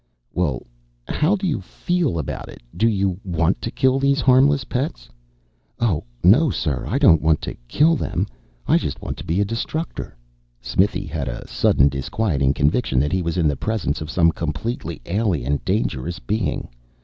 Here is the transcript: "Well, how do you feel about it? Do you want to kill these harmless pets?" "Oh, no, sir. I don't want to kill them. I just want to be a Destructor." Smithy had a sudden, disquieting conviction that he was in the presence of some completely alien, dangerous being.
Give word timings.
"Well, 0.33 0.63
how 1.07 1.35
do 1.35 1.45
you 1.45 1.61
feel 1.61 2.17
about 2.17 2.49
it? 2.49 2.63
Do 2.75 2.87
you 2.87 3.19
want 3.23 3.61
to 3.61 3.69
kill 3.69 3.99
these 3.99 4.19
harmless 4.19 4.63
pets?" 4.63 5.07
"Oh, 5.79 6.03
no, 6.23 6.49
sir. 6.49 6.85
I 6.87 6.97
don't 6.97 7.21
want 7.21 7.39
to 7.43 7.53
kill 7.67 7.95
them. 7.95 8.25
I 8.67 8.79
just 8.79 8.99
want 8.99 9.15
to 9.17 9.23
be 9.23 9.41
a 9.41 9.45
Destructor." 9.45 10.17
Smithy 10.59 11.05
had 11.05 11.27
a 11.27 11.47
sudden, 11.47 11.87
disquieting 11.87 12.55
conviction 12.55 12.99
that 12.99 13.11
he 13.13 13.21
was 13.21 13.37
in 13.37 13.47
the 13.47 13.55
presence 13.55 14.01
of 14.01 14.09
some 14.09 14.31
completely 14.31 15.01
alien, 15.05 15.57
dangerous 15.65 16.17
being. 16.17 16.69